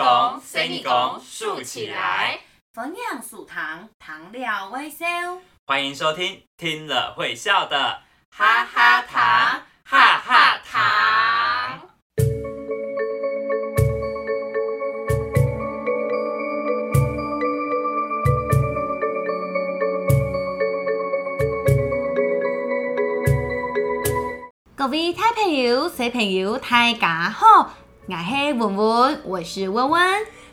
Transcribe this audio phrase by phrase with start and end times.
[0.00, 2.40] 公，随你公，竖起来。
[2.72, 5.04] 分享数糖，糖了微笑。
[5.66, 8.00] 欢迎收听，听了会笑的
[8.30, 11.90] 哈哈糖，哈哈糖。
[24.74, 27.74] 各位大朋友、小朋友，大家好，
[28.12, 30.02] 我是文文，我是文文。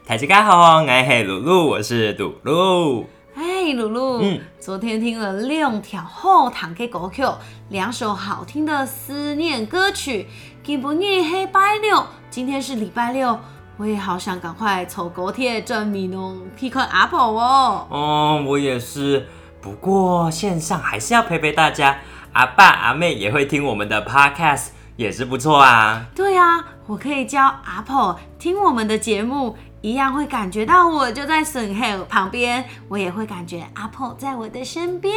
[0.05, 3.09] 大家好，我是露露，我是露露。
[3.33, 7.23] 哎，露露，嗯昨天听了两条后堂的歌曲，
[7.69, 10.27] 两首好听的思念歌曲。
[10.63, 13.39] 今不日黑拜六，今天是礼拜六，
[13.77, 17.87] 我也好想赶快凑高铁转米农去看阿婆哦。
[17.89, 19.25] 哦，我也是，
[19.59, 21.97] 不过线上还是要陪陪大家。
[22.33, 26.05] 阿爸阿妹也会听我们的 podcast，也是不错啊。
[26.13, 35.15] 对啊、我可以教阿婆听我们的节目，一样会感觉到我就在沈黑旁边，我也会感觉阿婆在我的身边。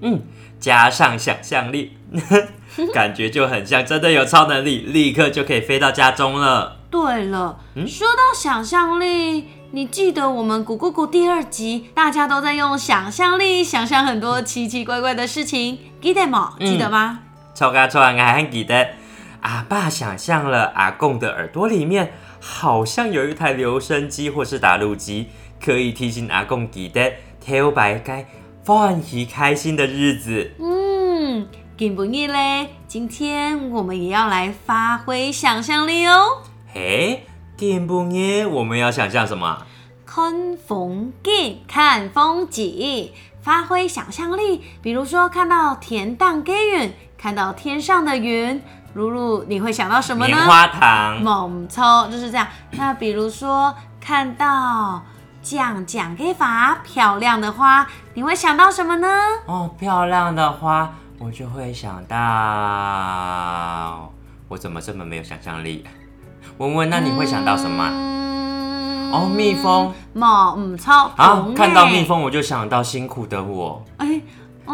[0.00, 0.20] 嗯，
[0.58, 1.96] 加上想象力，
[2.92, 6.78] 感觉就很像真的有超能力，立刻就可以飞到家中了。
[6.90, 16.54] 对了，嗯说到想象力，你记得我们《咕咕咕》第二集，大家都在用想象力想象很多奇奇怪怪的事情，记得吗？
[16.58, 17.20] 嗯记得吗？
[17.54, 18.88] 超嘎超俺还记得，
[19.42, 25.28] 阿爸想象了阿贡的耳朵里面好像有一台留声机或是打录机，
[25.62, 28.26] 可以提醒阿贡记得挑白该
[28.64, 30.52] 欢喜开心的日子。
[30.60, 36.42] 嗯，紧不腻嘞，今天我们也要来发挥想象力哦。
[36.72, 37.24] 嘿，
[37.56, 39.66] 紧不夜我们要想象什么啊？
[40.06, 44.62] 看风景，看风景，发挥想象力。
[44.80, 48.62] 比如说，看到田荡给云，看到天上的云，
[48.94, 50.34] 露露，你会想到什么呢？
[50.34, 51.20] 棉花糖。
[51.22, 52.46] 猛抽就是这样。
[52.72, 55.02] 那比如说看到
[55.42, 59.08] 讲讲给法漂亮的花，你会想到什么呢？
[59.46, 62.16] 哦，漂亮的花，我就会想到，
[64.48, 65.84] 我怎么这么没有想象力？
[66.58, 67.90] 文文，那你会想到什么啊？
[67.92, 69.92] 嗯哦，蜜蜂。
[70.14, 74.20] 猛抽啊，看到蜜，蜂我就想到辛苦的我，哎，哦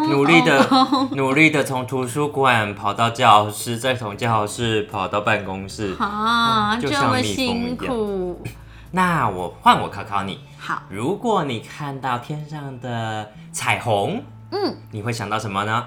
[0.06, 5.96] 努力的哦努力的从图书馆跑到教室，再从教室跑到办公室。
[5.98, 8.42] 啊，就这么像蜜蜂一辛样苦。
[8.90, 15.84] 那我换我考考你，好，如果你看到天上的彩虹，嗯，你会想到什么呢？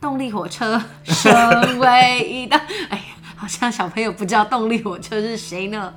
[0.00, 2.56] 动力火车，身为一的，
[2.88, 3.04] 哎呀，
[3.36, 5.92] 好像小朋友不知道动力火车是谁呢？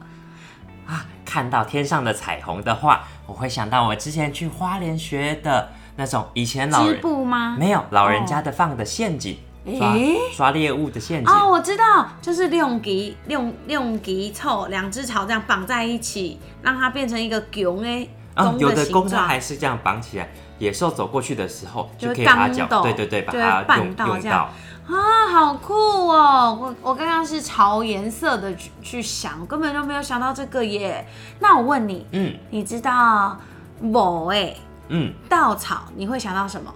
[0.86, 7.56] 啊，看到天上的彩虹的话，我会想到我之前去花莲学的那种以前老织人布吗？
[7.60, 9.38] 没有老人家的放的陷阱，
[9.80, 11.34] 抓诶抓猎物的陷阱。
[11.34, 24.50] 哦，我知道，就是用吉用用吉凑两只草这样绑在一起，让它变成一个弓诶，啊，弓有的弓它形状还是这样绑起来，野兽走过去的时候就会可以把它脚，刚斗对对对，把就会绊它用用到这样到。
[24.86, 25.74] 啊，好酷
[26.10, 26.60] 哦！
[26.62, 31.08] 我我刚刚是朝颜色的去去想，我根本就没有想到这个耶。
[31.40, 33.38] 那我问你，嗯你知道
[33.80, 34.54] 某哎
[34.90, 36.74] 嗯，稻草你会想到什么？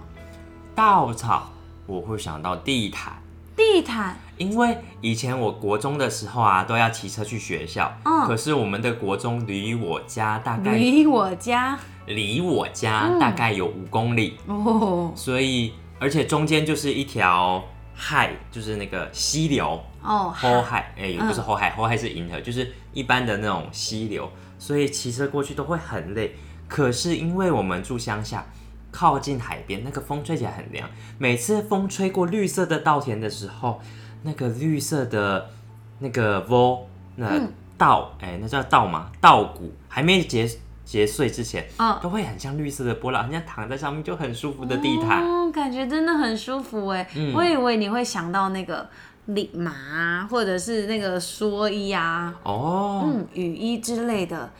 [0.74, 1.50] 稻草
[1.86, 3.14] 我会想到地毯，
[3.56, 4.16] 地毯。
[4.36, 8.26] 因为以前我国中的时候啊，都要骑车去学校，嗯。
[8.26, 11.76] 可是我们的国中离我家大概离我家？
[12.06, 13.18] 离我家嗯。
[13.18, 15.12] 大概有五公里，哦。
[15.16, 17.60] 所以而且中间就是一条
[17.92, 19.80] 海，就是那个溪流。
[20.00, 26.36] 哦后海，哎、也不是嗯后海，后海是银河，就是一般的那种溪流，所以骑车过去都会很累。
[26.68, 28.44] 可是因为我们住乡下，
[28.90, 30.88] 靠近海边，那个风吹起来很凉。
[31.18, 33.80] 每次风吹过绿色的稻田的时候，
[34.22, 35.50] 那个绿色的
[35.98, 36.86] 那个窝，
[37.16, 40.48] 那嗯稻，哎、那叫稻嘛，稻谷还没结
[40.84, 45.22] 结穗之前，嗯都会很像绿色的波浪，很像躺在上面就很舒服的地毯。
[45.22, 47.08] 哦，感觉真的很舒服哎。
[47.14, 48.88] 嗯我以为你会想到那个
[49.28, 54.52] 领马啊或者是那个蓑衣啊，哦，嗯，雨衣之类的。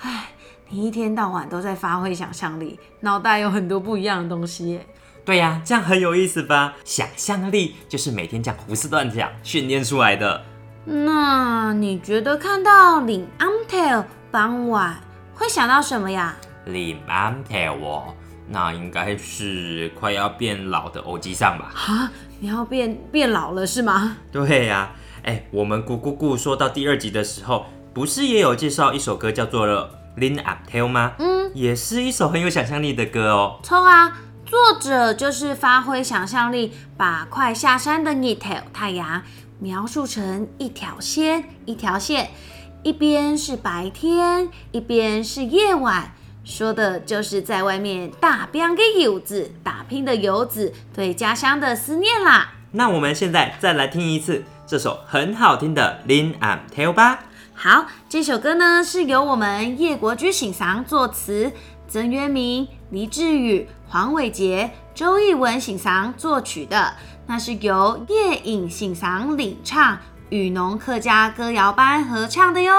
[0.00, 0.30] 唉，
[0.68, 4.86] 你一天到晚都在发挥想象力，脑袋有很多不一样的东西耶。
[5.24, 6.74] 对呀、这样很有意思吧？
[6.84, 10.44] 想象力就是每天这样胡思乱想训练出来的。
[10.84, 14.96] 那你觉得看到领 until 傍晚
[15.34, 16.36] 会想到什么呀？
[16.66, 18.14] 林安特我，
[18.48, 21.72] 那应该是快要变老的欧吉上吧？
[21.74, 24.18] 啊，你要变变老了是吗？
[24.30, 24.90] 对呀、
[25.22, 29.66] 哎，我们咕咕咕说到第二集的时候，不是也有介绍一首歌叫做
[30.18, 31.14] 《Lin Up Tail》吗？
[31.18, 33.58] 嗯，也是一首很有想象力的歌哦。
[33.62, 39.22] 错啊，作者就是发挥想象力，把快下山的日头太阳
[39.58, 42.30] 描述成一条线一条线，
[42.82, 46.12] 一边是白天，一边是夜晚，
[46.46, 52.52] 说的就是在外面打拼的游子，打拼的游子对家乡的思念啦。
[52.70, 57.24] 那我们现在再来听一次这首很好听的《Lin and Tell》吧。
[57.52, 61.50] 好，这首歌呢是由我们叶国居醒桑作词，
[61.88, 66.94] 曾渊明、黎志宇、黄伟杰、周艺文醒桑作曲的，
[67.26, 72.72] 那是由叶颖醒桑领唱，雨农客家歌谣班合唱的哟。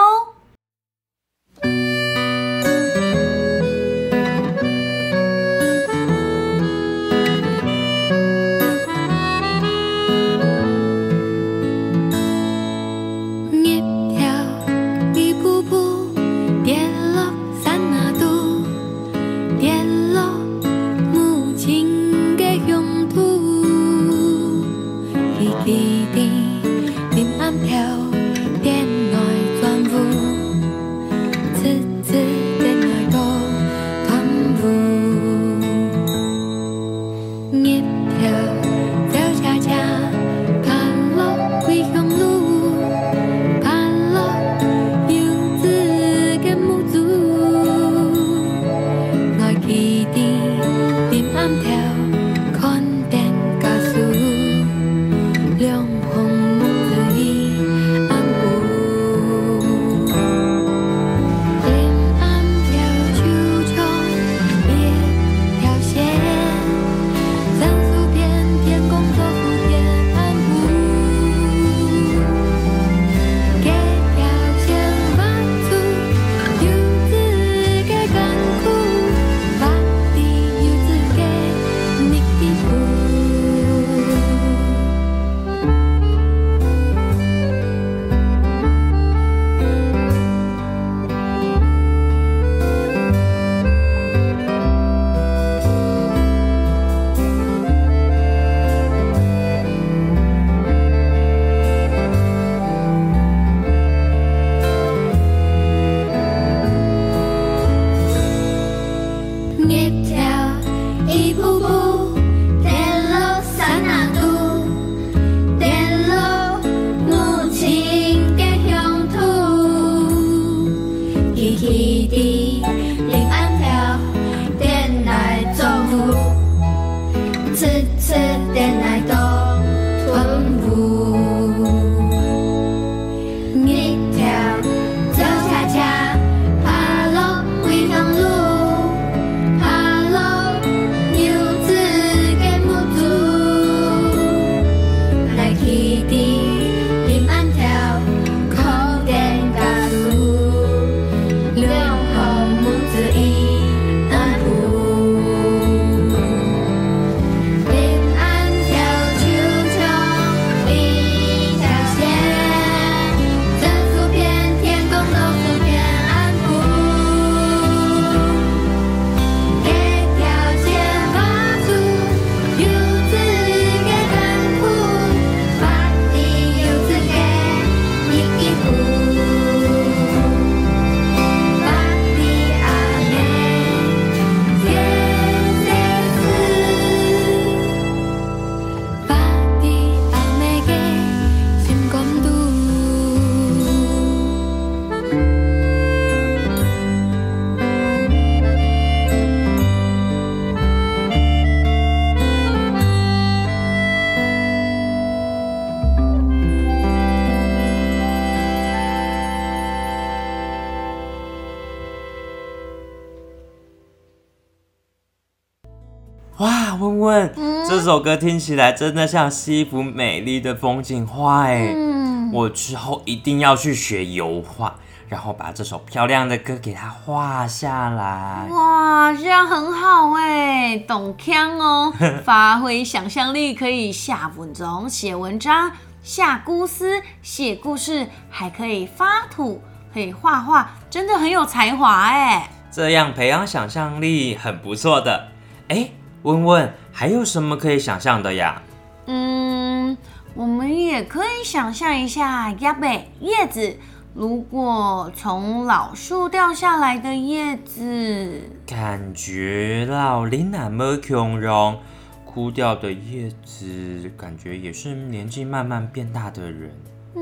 [217.87, 221.71] 首歌听起来真的像是一幅美丽的风景画哎！
[221.73, 224.75] 嗯，我之后一定要去学油画，
[225.07, 228.45] 然后把这首漂亮的歌给它画下来。
[228.49, 231.93] 哇，这样很好哎，懂腔哦，
[232.25, 235.71] 发挥想象力，可以下文章、写文章、
[236.03, 239.61] 下故事、写故事，还可以发图，
[239.93, 242.49] 可以画画，真的很有才华哎！
[242.69, 245.29] 这样培养想象力很不错的
[245.69, 245.89] 哎。
[246.23, 248.59] 问问还有什么可以想象的呀？
[249.05, 249.95] 嗯，
[250.33, 253.77] 我们也可以想象一下，叶贝叶子，
[254.15, 261.79] 如果从老树掉下来的叶子，感觉老林那么穷容，
[262.25, 266.71] 枯掉的叶子，感觉也是年纪慢慢变大的人。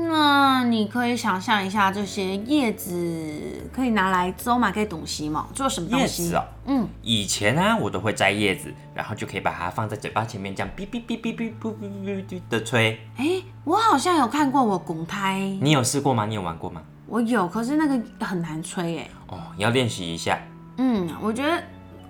[0.08, 4.70] 那你可以想象一下，这些叶子可以拿来做嘛？
[4.70, 5.46] 可以东西吗？
[5.54, 6.28] 做什么东叶西？
[6.28, 11.74] 子哦，嗯，以前呢、我都会摘叶子，然后就可以把它放在嘴巴前面，这样哔哔哔哔哔哔哔
[12.04, 12.98] 哔哔的吹。
[13.16, 16.26] 哎、我好像有看过我拱胎，你有试过吗？
[16.26, 16.82] 你有玩过吗？
[17.06, 19.08] 我有，可是那个很难吹哎。
[19.28, 20.38] 哦，要练习一下。
[20.78, 21.62] 嗯，我觉得，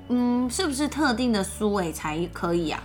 [0.08, 2.82] 嗯，是不是特定的苏尾才可以啊？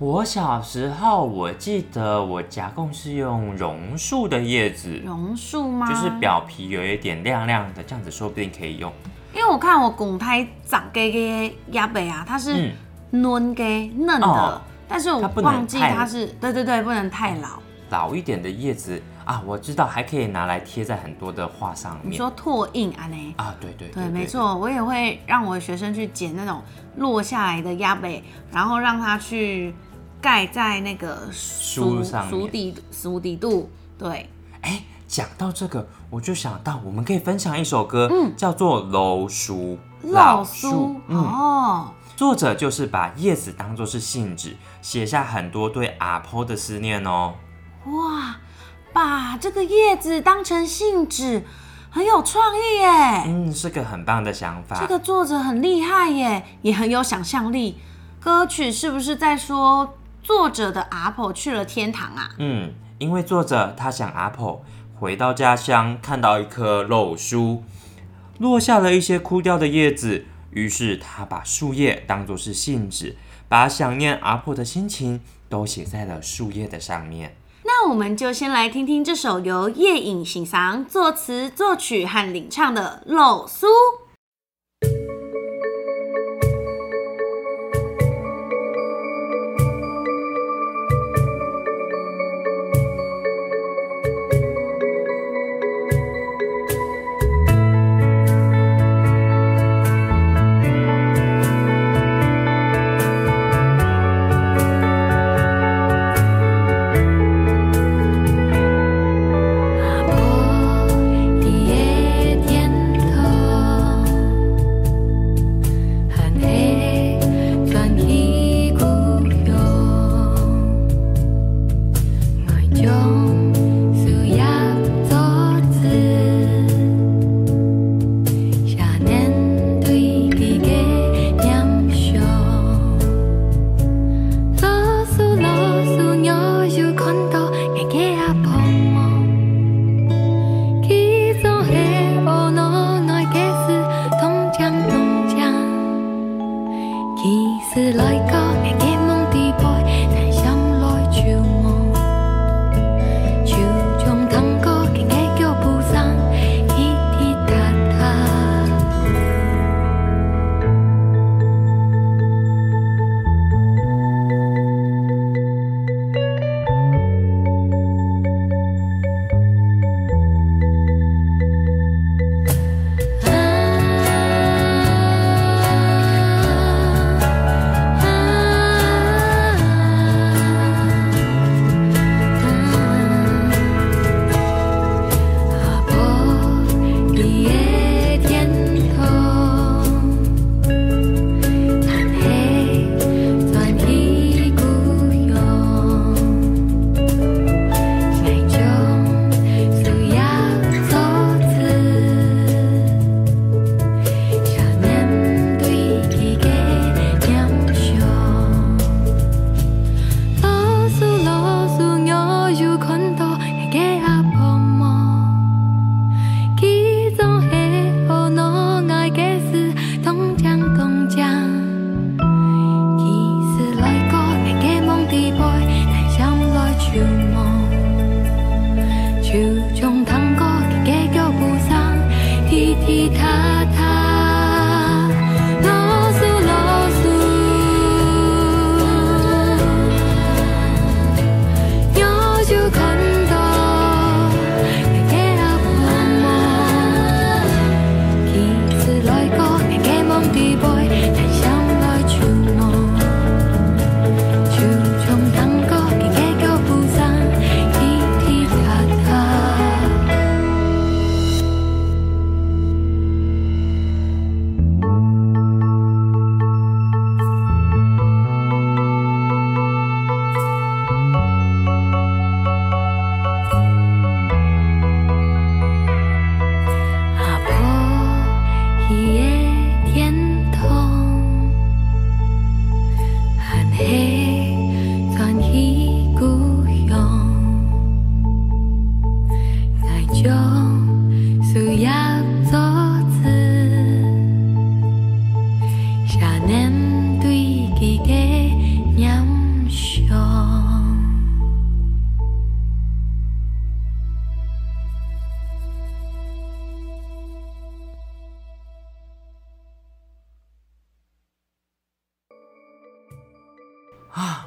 [0.00, 5.86] 我小时候我记得我夹贡是用榕树的叶子，榕树吗？
[5.86, 8.90] 就是，表皮有一点亮亮的，这样子说不定可以用。
[9.34, 12.72] 因为我看我拱胎长给给鸭背啊，它是
[13.10, 17.60] 嗯嫩给嫩的，哦但是我忘记它是，对对对，不能太老。
[17.90, 22.10] 老一点的叶子啊，我知道还可以拿来贴在很多的画上面。
[22.10, 23.34] 你说拓印啊呢？
[23.36, 24.26] 啊，对对对，没。
[24.26, 26.62] 错，我也会让我的学生去捡那种
[26.96, 29.74] 落下来的鸭背，然后让他去
[30.20, 33.70] 盖在那个书上底熟底度。
[33.98, 34.30] 对，
[34.62, 39.78] 哎，讲到这个，我就想到我们可以分享一首歌，嗯叫做《老树》。
[40.10, 47.34] 老书嗯，哦，作者就是把叶子当作是信纸，写下很多对阿婆的思念哦。
[47.84, 48.36] 哇，
[48.94, 51.44] 把这个叶子当成信纸，
[51.90, 53.24] 很有创意耶。
[53.26, 54.80] 嗯，是个很棒的想法。
[54.80, 57.78] 这个作者很厉害耶，也很有想象力。
[58.18, 59.96] 歌曲是不是在说
[60.30, 62.30] 作者的阿婆去了天堂啊？
[62.38, 67.64] 嗯，因为作者他想阿婆回到家乡，看到一棵漏树，
[68.38, 73.16] 落下了一些枯掉的叶子，于是他把树叶当作是信纸，
[73.48, 77.36] 把想念阿婆的心情都写在了树叶的上面。
[77.64, 83.66] 那我们就先来听听这首由叶颖欣赏作词、作曲和领唱的《漏苏》。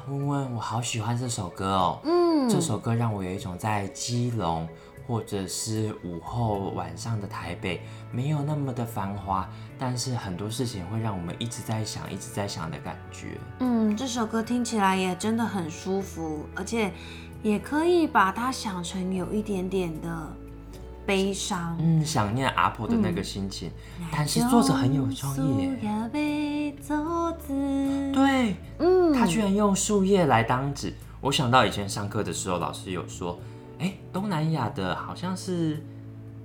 [0.08, 2.00] 问问，我好喜欢这首歌哦。
[2.04, 4.68] 嗯，这首歌让我有一种在基隆
[5.06, 7.80] 或者是午后晚上的台北，
[8.12, 13.38] 没有那么的繁华，但是很多事情会让我们一直在想，一直在想的感觉。
[13.60, 16.92] 嗯，这首歌听起来也真的很舒服，而且
[17.42, 20.36] 也可以把它想成有一点点的
[21.06, 21.76] 悲伤。
[21.80, 23.70] 嗯，想念阿婆的那个心情，
[24.12, 25.70] 但是作者很有创意
[26.88, 28.12] 耶。
[28.12, 30.92] 对，嗯，他居然用树叶来当纸。
[31.20, 33.38] 我想到以前上课的时候，老师有说，
[33.78, 35.82] 哎，东南亚的好像是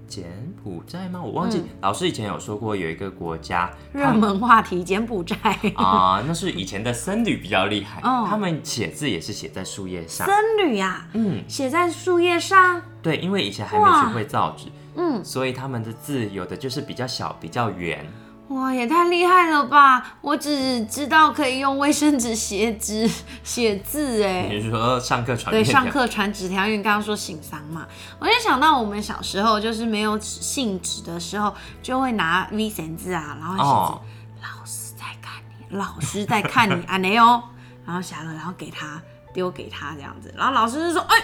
[0.08, 0.26] 柬
[0.64, 1.22] 埔寨吗？
[1.22, 1.64] 我忘记。
[1.82, 5.36] 老师以前有说过，有一个国家，热门话题柬埔寨。
[5.76, 10.26] 啊、那是以前的僧侣比较厉害，哦他们写字也是写在树叶上。
[10.26, 12.82] 僧侣呀、嗯，写在树叶上。
[13.02, 18.06] 对，因为以前还没学会造纸，嗯，所以他们的字有的就是比较小、比较圆。
[18.50, 20.18] 哇，也太厉害了吧！
[20.22, 23.08] 我只知道可以用卫生纸写纸
[23.44, 27.88] 写字，哎，比如说上课传对，上课传纸条，因为你刚刚说醒丧嘛，
[28.18, 31.54] 我就想到我们小时候就是没有纸信纸的时候，
[31.84, 34.02] 就会拿 V 绳子啊，然后写字，哦，
[34.42, 37.44] 老师在看你，老师在看你，安内哦，
[37.86, 39.00] 然后下了，然后给他
[39.32, 41.16] 丢给他这样子，然后老师就说，哎、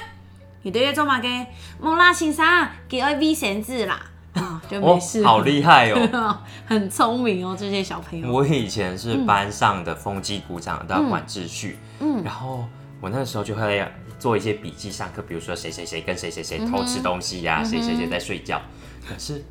[0.61, 1.47] 你的月做嘛给
[1.81, 3.99] 莫拉先生给我 V 绳子啦，
[4.35, 5.21] 啊、 就没事。
[5.21, 6.37] 了、好厉害哦！
[6.65, 8.31] 很聪明哦，这些小朋友。
[8.31, 12.65] 我以前是班上的风纪鼓掌，都要管秩序，嗯然后
[13.01, 13.85] 我那个时候就会
[14.19, 18.61] 做一些笔记上课，比如说谁谁谁跟谁谁谁偷吃东西呀、谁谁谁在睡觉，
[19.07, 19.43] 可是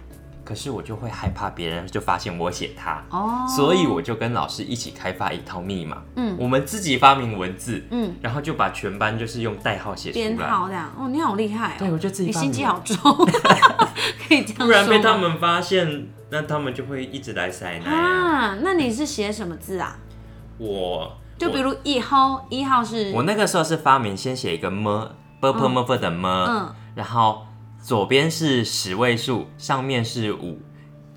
[0.44, 6.37] 可是我就会害怕别人就发现我写他，哦，所以我就跟老师一起开发一套密码，嗯。
[6.37, 11.78] 我们自己发明文字，嗯，然后就把全班就是用代号写编出来，号这样，哦，你好厉害哦！
[11.78, 12.96] 对我就自己你心机好重，
[14.26, 14.66] 可以这样说。
[14.66, 18.50] 不然被他们发现，那他们就会一直来塞奶啊。
[18.50, 18.59] 啊？
[18.62, 19.96] 那你是写什么字啊？
[20.59, 27.46] 我就比如一号，一号是我那个时候是发明先写一个么 b p m f 的么，嗯然后
[27.83, 30.61] 左边是十位数，上面是五，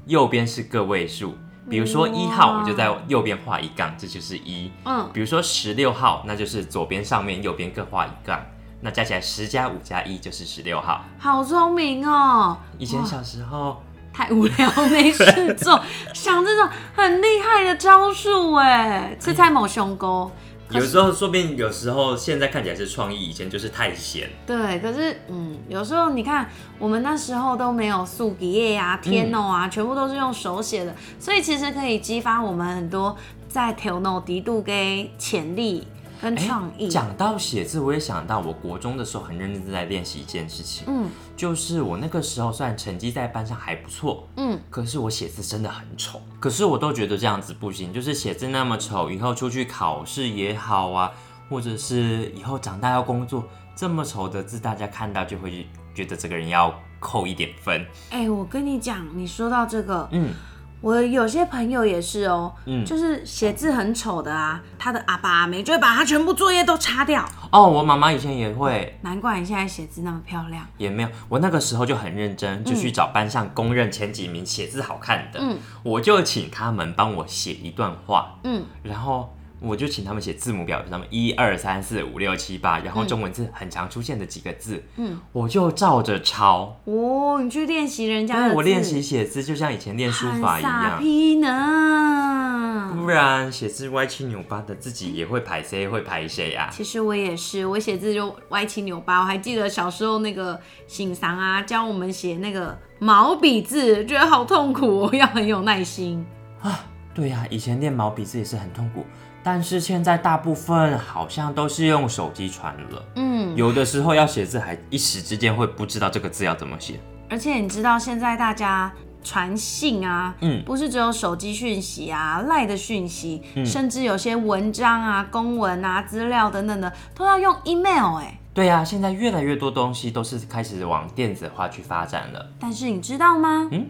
[0.05, 1.35] 右边是个位数。
[1.69, 4.71] 比如说一号，我就在右边画一杠，这就是一。
[4.85, 8.41] 嗯，比如说十六号，那就是左边、上面、右边各画一杠，
[8.81, 11.03] 那加起来十加五加一就是十六号。
[11.17, 12.57] 好聪明哦！
[12.77, 13.81] 以前小时候，
[14.13, 15.81] 太无聊没事做，
[16.13, 20.29] 想这种很厉害的招数哎，是在某胸沟。
[20.69, 24.29] 有时候说不定有时候现在看起来是创意，以前就是太闲。
[24.45, 33.15] 对，可是嗯，有时候你看，我们那时候都没有速笔页啊、天 o 啊，全部都是用手写的，所以其实可以激发我们很多
[33.47, 35.87] 在 t e no 低度给潜力
[36.21, 36.87] 跟创意。
[36.87, 46.19] 讲到写字，我也想到我国中的时候很认真在练习一件事情，嗯就是我那个时候虽然成绩在班上还不错，嗯，可是我写字真的很丑。
[46.39, 51.11] 可是我都觉得这样子不行，就是写字那么丑，以后出去考试也好啊，
[51.49, 53.43] 或者是以后长大要工作，
[53.75, 57.85] 这么丑的字，大家看到就会觉得这个人要扣一点分。
[58.09, 60.33] 哎、我跟你讲，你说到这个，嗯
[60.79, 67.27] 我有些朋友也是哦，嗯，就是写字很丑的啊，他的阿爸阿妹就会把他全部作业都擦掉。
[67.51, 70.65] 哦，我妈妈以前也会，难怪你现在写字那么漂亮。
[70.77, 75.57] 也没有，我那个时候就很认真，就去找班上公认前几名写字好看的，嗯。
[75.83, 92.93] 我就请他们帮我写一段话，嗯，然后我就请他们写字母表，他们一二三四五六七八，然后中文字很常出现的几个字，嗯，我就照着抄，哦，你去练习人家的字，我练习写字就像以前练书法一样，逼呢。
[92.95, 96.69] 不然写字歪七扭八的，自己也会排谁会排谁啊？
[96.71, 99.19] 其实我也是，我写字就歪七扭八。
[99.19, 106.25] 我还记得小时候那个醒桑啊，教我们写那个毛笔字，觉得好痛苦哦，要很有耐心
[106.61, 106.85] 啊。
[107.13, 109.05] 对呀、以前练毛笔字也是很痛苦，
[109.43, 113.03] 但是现在大部分好像都是用手机传了。
[113.15, 116.99] 嗯，有的时候要写字，还一时之间会不知道这个字要怎么写。
[117.29, 118.91] 而且你知道现在大家
[119.23, 132.45] 传信啊，嗯不是只有手机讯息啊、赖的讯息，嗯甚至有些文章啊、公文啊、资料等等的，都要用 email 哎、对呀、现在越来越多东西都是开始往电子化去发展了。
[132.59, 133.67] 但是你知道吗？
[133.71, 133.85] 嗯，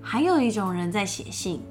[0.00, 1.62] 还有一种人在写信，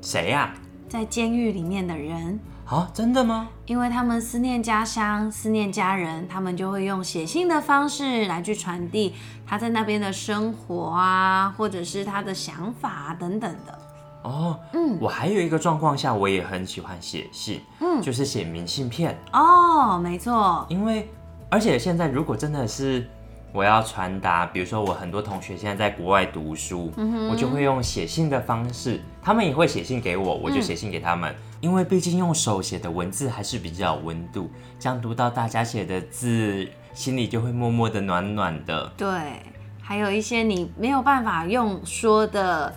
[0.00, 0.54] 谁呀、
[0.88, 2.38] 在监狱里面的人。
[2.66, 2.90] 啊？
[2.92, 3.48] 真的吗？
[3.66, 9.14] 因为他们思念家乡、思念家人，他们就会用写信的方式来去传递
[9.46, 13.78] 他在那边的生活啊，或者是他的想法啊等等的。
[14.22, 21.08] 哦，嗯我还有一个状况下，我也很喜欢写信，嗯就是写明信片，哦，没错，因为
[21.48, 23.08] 而且现在如果真的是
[23.52, 31.32] 我要传达，比如说我很多同学现在在国外读书，嗯我就会用写信的方式，他们也会写信给我，我就写信给他们。
[31.60, 38.92] 因为毕竟用手写的文字还是比较有温度，这样读到大家写的字，心里就会默默的暖暖的。
[38.96, 39.42] 对，
[39.80, 42.74] 还有一些你没有办法用说的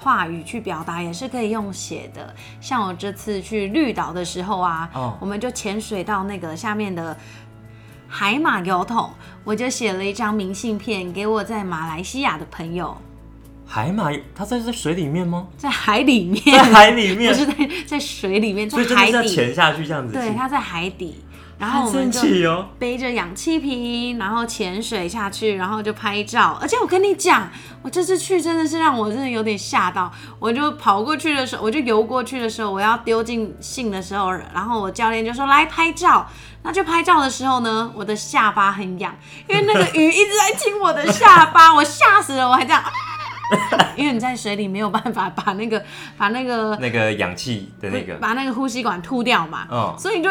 [0.00, 2.34] 话语去表达，也是可以用写的。
[2.60, 7.16] 像我这次去绿岛的时候啊，哦我们就潜水到那个下面的
[8.06, 9.10] 海马油桶，
[9.44, 12.96] 我就写了一张明信片给我在马来西亚的朋友，
[13.70, 15.46] 海马，它在在水里面吗？
[15.58, 17.54] 在海里面，在海里面，不是在
[17.86, 20.14] 在水里面，在所以真的是要海底，潜下去这样子。
[20.14, 21.22] 对，它在海底。
[21.58, 22.20] 然后我们就。
[22.78, 26.56] 背着氧气瓶，然后潜水下去，然后就拍照。
[26.62, 27.50] 而且我跟你讲，
[27.82, 30.10] 我这次去真的是让我真的有点吓到。
[30.38, 36.26] 我就跑过去的时候，我就游过去的时候，我要丢进信的时候，然后我教练就说来拍照。
[36.62, 39.14] 那就拍照的时候呢，我的下巴很痒，
[39.48, 42.82] 因为那个鱼一直在亲我的下巴，我吓死了，我还这样。
[43.96, 45.82] 因为你在水里没有办法把那个
[46.16, 50.30] 把那个那个氧气的那个，把那个呼吸管吐掉嘛，哦所以你就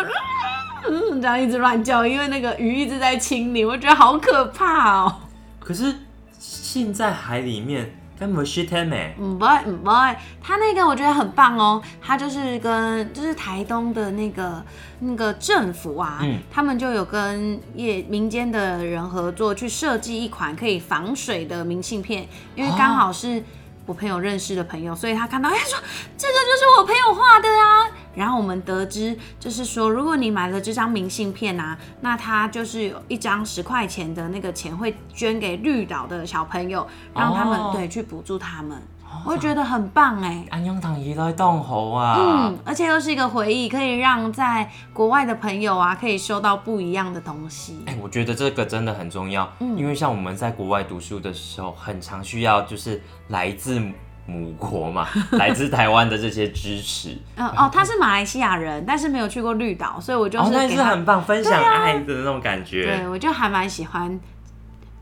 [0.90, 5.16] 嗯这样一直乱叫，因为那个鱼一直在亲你，我觉得好可怕哦。
[5.60, 5.94] 可是
[6.40, 14.64] 现在海里面根本是天美，嗯，不会，嗯，不会，它那个我觉得很棒哦，他就是跟就是台东的那个
[15.00, 16.40] 那个政府啊，嗯。
[16.52, 23.44] 他们就有跟业民间的人合作，去设计一款可以防水的明信片，因为刚好是
[23.88, 25.80] 我朋友认识的朋友，所以他看到，哎，说
[26.18, 27.90] 这个就是我朋友画的啊。
[28.14, 38.82] 然后我们得知，就是说，如果你买了这张明信片啊，那它就是有一张十块钱的那个钱会捐给绿岛的小朋友，让他们、哦对去补助他们。
[39.26, 40.46] 我会觉得很棒哎。
[40.50, 47.84] 安永堂移来洞猴啊，嗯，而且又是一个回忆，可以让在国外的朋友啊，可以收到不一样的东西。
[47.86, 53.82] 哎、我觉得这个真的很重要，嗯因为像我们在国外读书的时候，很常需要就是来自
[54.26, 55.08] 母国嘛，
[55.40, 62.86] 来自台湾的这些支持，嗯哦，他是马来西亚人，但是没有去过绿岛，所以我就哦，那是是，很棒，分享爱的那种感觉。
[62.86, 64.20] 对我就还蛮喜欢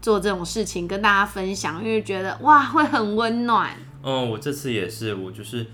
[0.02, 3.72] 做这种事情，跟大家分享，因为觉得哇会很温暖。
[4.06, 5.66] 嗯，我这次也是，我就是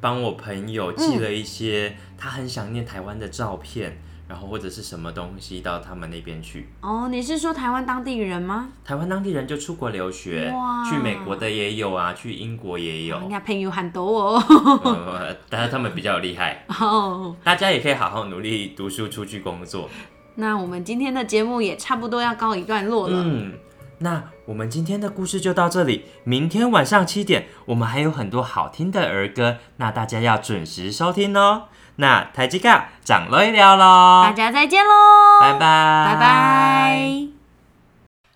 [0.00, 3.98] 帮我朋友寄了一些他很想念台湾的照片，
[4.28, 6.68] 然后或者是什么东西到他们那边去。
[6.82, 8.68] 哦，你是说台湾当地人吗？
[8.84, 14.42] 台湾当地人就出国留学哇，去美国的也有啊，去英国也有人，家朋友很多哦。
[14.84, 16.66] 呃， 但是他们比较厉害。
[16.80, 19.88] 哦， 大家也可以好好努力读书，出去工作。
[20.36, 23.22] 那我们今天的节目也差不多要告一段落了。
[23.24, 23.52] 嗯，
[23.98, 26.06] 那我们今天的故事就到这里。
[26.24, 31.68] 明天晚上七点，我们还有很多好听的儿歌，那大家要准时收听哦。
[31.96, 37.28] 那台基嘎长了一聊喽，大家再见喽，拜拜，拜拜。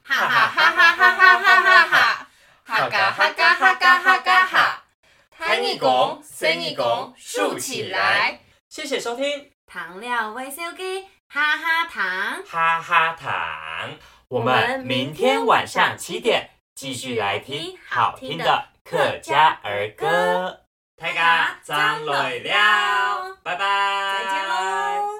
[0.04, 2.26] 哈哈哈哈哈哈哈哈哈！
[2.64, 4.84] 哈嘎哈嘎哈嘎哈嘎哈！
[5.36, 8.40] 弹一拱，伸一拱，竖起来。
[8.68, 12.42] 谢谢收听，糖料微笑给哈哈糖。
[12.46, 13.90] 哈哈糖。
[14.30, 20.60] 我们明天晚上七点继续来听好听的客家儿歌。
[21.00, 25.17] 大家张累了，拜拜，再见喽。